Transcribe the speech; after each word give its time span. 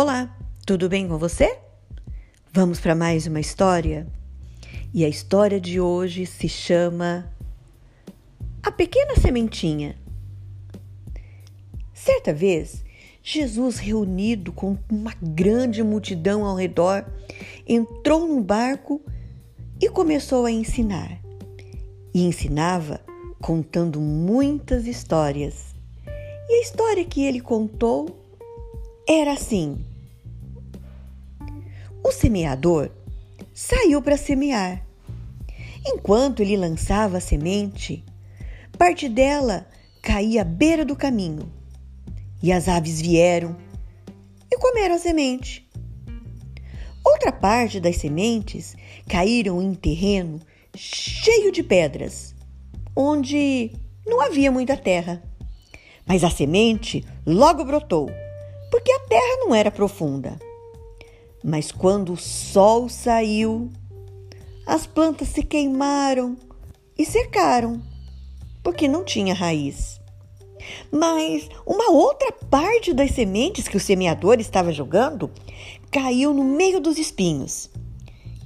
Olá, 0.00 0.32
tudo 0.64 0.88
bem 0.88 1.08
com 1.08 1.18
você? 1.18 1.58
Vamos 2.52 2.78
para 2.78 2.94
mais 2.94 3.26
uma 3.26 3.40
história? 3.40 4.06
E 4.94 5.04
a 5.04 5.08
história 5.08 5.60
de 5.60 5.80
hoje 5.80 6.24
se 6.24 6.48
chama 6.48 7.28
A 8.62 8.70
Pequena 8.70 9.16
Sementinha. 9.16 9.96
Certa 11.92 12.32
vez, 12.32 12.84
Jesus, 13.24 13.78
reunido 13.78 14.52
com 14.52 14.78
uma 14.88 15.12
grande 15.20 15.82
multidão 15.82 16.44
ao 16.44 16.54
redor, 16.54 17.04
entrou 17.66 18.20
num 18.20 18.40
barco 18.40 19.02
e 19.80 19.88
começou 19.88 20.46
a 20.46 20.50
ensinar. 20.52 21.18
E 22.14 22.22
ensinava 22.22 23.00
contando 23.40 24.00
muitas 24.00 24.86
histórias. 24.86 25.74
E 26.48 26.60
a 26.60 26.62
história 26.62 27.04
que 27.04 27.24
ele 27.24 27.40
contou 27.40 28.16
era 29.08 29.32
assim: 29.32 29.87
o 32.08 32.12
semeador 32.12 32.90
saiu 33.52 34.00
para 34.00 34.16
semear. 34.16 34.82
Enquanto 35.86 36.40
ele 36.40 36.56
lançava 36.56 37.18
a 37.18 37.20
semente, 37.20 38.02
parte 38.78 39.10
dela 39.10 39.68
caía 40.00 40.40
à 40.40 40.44
beira 40.44 40.86
do 40.86 40.96
caminho. 40.96 41.52
E 42.42 42.50
as 42.50 42.66
aves 42.66 42.98
vieram 42.98 43.54
e 44.50 44.56
comeram 44.56 44.94
a 44.94 44.98
semente. 44.98 45.68
Outra 47.04 47.30
parte 47.30 47.78
das 47.78 47.96
sementes 47.96 48.74
caíram 49.06 49.60
em 49.60 49.74
terreno 49.74 50.40
cheio 50.74 51.52
de 51.52 51.62
pedras, 51.62 52.34
onde 52.96 53.72
não 54.06 54.22
havia 54.22 54.50
muita 54.50 54.78
terra. 54.78 55.22
Mas 56.06 56.24
a 56.24 56.30
semente 56.30 57.04
logo 57.26 57.66
brotou 57.66 58.08
porque 58.70 58.92
a 58.92 59.00
terra 59.00 59.36
não 59.40 59.54
era 59.54 59.70
profunda. 59.70 60.47
Mas 61.42 61.70
quando 61.70 62.12
o 62.12 62.16
sol 62.16 62.88
saiu, 62.88 63.70
as 64.66 64.86
plantas 64.86 65.28
se 65.28 65.42
queimaram 65.42 66.36
e 66.96 67.06
secaram, 67.06 67.80
porque 68.62 68.88
não 68.88 69.04
tinha 69.04 69.34
raiz. 69.34 69.98
Mas 70.90 71.48
uma 71.64 71.90
outra 71.90 72.32
parte 72.32 72.92
das 72.92 73.12
sementes 73.12 73.68
que 73.68 73.76
o 73.76 73.80
semeador 73.80 74.40
estava 74.40 74.72
jogando 74.72 75.30
caiu 75.90 76.34
no 76.34 76.44
meio 76.44 76.80
dos 76.80 76.98
espinhos, 76.98 77.70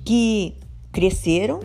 que 0.05 0.55
cresceram 0.93 1.61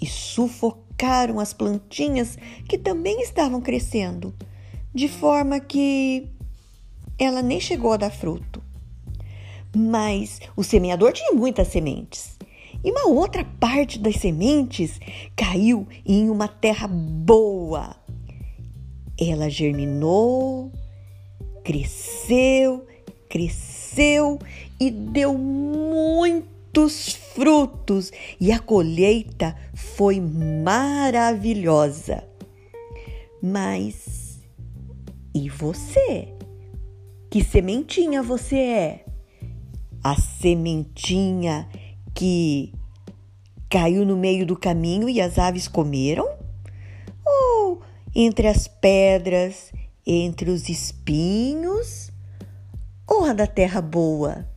e 0.00 0.06
sufocaram 0.06 1.40
as 1.40 1.52
plantinhas 1.52 2.38
que 2.68 2.78
também 2.78 3.20
estavam 3.20 3.60
crescendo, 3.60 4.34
de 4.94 5.08
forma 5.08 5.60
que 5.60 6.28
ela 7.18 7.42
nem 7.42 7.60
chegou 7.60 7.92
a 7.92 7.96
dar 7.96 8.10
fruto. 8.10 8.62
Mas 9.76 10.40
o 10.56 10.64
semeador 10.64 11.12
tinha 11.12 11.32
muitas 11.32 11.68
sementes. 11.68 12.38
E 12.82 12.90
uma 12.90 13.08
outra 13.08 13.44
parte 13.58 13.98
das 13.98 14.16
sementes 14.16 15.00
caiu 15.34 15.86
em 16.06 16.30
uma 16.30 16.46
terra 16.46 16.86
boa. 16.86 17.96
Ela 19.20 19.50
germinou, 19.50 20.70
cresceu, 21.64 22.86
cresceu 23.28 24.38
e 24.78 24.90
deu 24.90 25.36
muitos 25.36 27.14
frutos, 27.34 28.12
e 28.40 28.52
a 28.52 28.60
colheita 28.60 29.56
foi 29.74 30.20
maravilhosa. 30.20 32.22
Mas 33.42 34.38
e 35.34 35.48
você? 35.48 36.28
Que 37.30 37.44
sementinha 37.44 38.22
você 38.22 38.56
é? 38.56 39.04
A 40.02 40.14
sementinha 40.14 41.68
que 42.14 42.72
caiu 43.68 44.04
no 44.04 44.16
meio 44.16 44.46
do 44.46 44.56
caminho 44.56 45.08
e 45.08 45.20
as 45.20 45.38
aves 45.38 45.68
comeram? 45.68 46.28
Ou 47.24 47.82
entre 48.14 48.46
as 48.46 48.66
pedras, 48.66 49.72
entre 50.06 50.50
os 50.50 50.68
espinhos? 50.68 52.10
Ou 53.06 53.24
a 53.24 53.32
da 53.32 53.46
terra 53.46 53.80
boa? 53.80 54.48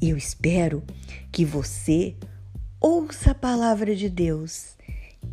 Eu 0.00 0.16
espero 0.16 0.82
que 1.32 1.44
você 1.44 2.14
ouça 2.80 3.32
a 3.32 3.34
palavra 3.34 3.94
de 3.94 4.08
Deus 4.08 4.76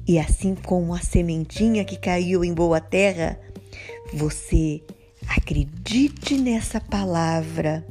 e, 0.07 0.17
assim 0.17 0.55
como 0.55 0.93
a 0.93 0.99
sementinha 0.99 1.85
que 1.85 1.97
caiu 1.97 2.43
em 2.43 2.53
boa 2.53 2.79
terra, 2.81 3.39
você 4.13 4.81
Acredite 5.27 6.37
nessa 6.37 6.79
palavra, 6.79 7.85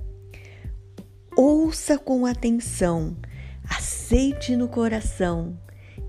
ouça 1.73 1.97
com 1.97 2.27
atenção, 2.27 3.17
aceite 3.67 4.55
no 4.55 4.69
coração 4.69 5.59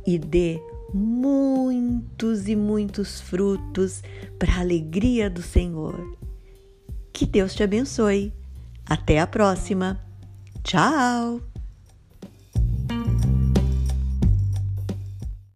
e 0.05 0.19
dê 0.19 0.59
muitos 0.93 2.49
e 2.49 2.55
muitos 2.55 3.21
frutos 3.21 4.03
para 4.37 4.55
a 4.55 4.59
alegria 4.59 5.29
do 5.29 5.41
Senhor. 5.41 6.17
Que 7.13 7.25
Deus 7.25 7.55
te 7.55 7.63
abençoe. 7.63 8.33
Até 8.85 9.21
a 9.21 9.25
próxima. 9.25 10.01
Tchau! 10.65 11.52